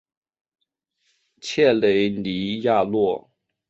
[1.39, 3.29] 切雷尼亚诺。